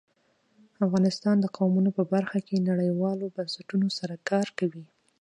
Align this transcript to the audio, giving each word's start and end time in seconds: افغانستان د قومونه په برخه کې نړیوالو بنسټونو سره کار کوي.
افغانستان 0.85 1.35
د 1.41 1.45
قومونه 1.57 1.89
په 1.97 2.03
برخه 2.13 2.39
کې 2.47 2.65
نړیوالو 2.69 3.33
بنسټونو 3.35 3.87
سره 3.97 4.15
کار 4.29 4.47
کوي. 4.59 4.85